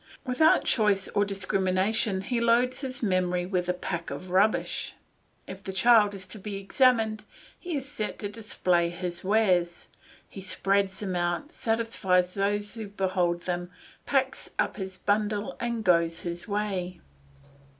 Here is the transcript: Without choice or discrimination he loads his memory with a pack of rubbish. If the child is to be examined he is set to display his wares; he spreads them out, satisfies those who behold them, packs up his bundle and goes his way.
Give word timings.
Without 0.25 0.63
choice 0.65 1.07
or 1.09 1.25
discrimination 1.25 2.21
he 2.21 2.41
loads 2.41 2.81
his 2.81 3.03
memory 3.03 3.45
with 3.45 3.69
a 3.69 3.73
pack 3.75 4.09
of 4.09 4.31
rubbish. 4.31 4.95
If 5.45 5.63
the 5.63 5.71
child 5.71 6.15
is 6.15 6.25
to 6.29 6.39
be 6.39 6.55
examined 6.55 7.23
he 7.59 7.75
is 7.75 7.87
set 7.87 8.17
to 8.17 8.27
display 8.27 8.89
his 8.89 9.23
wares; 9.23 9.89
he 10.27 10.41
spreads 10.41 11.01
them 11.01 11.15
out, 11.15 11.51
satisfies 11.51 12.33
those 12.33 12.73
who 12.73 12.87
behold 12.87 13.41
them, 13.43 13.69
packs 14.07 14.49
up 14.57 14.75
his 14.77 14.97
bundle 14.97 15.55
and 15.59 15.83
goes 15.83 16.21
his 16.21 16.47
way. 16.47 16.99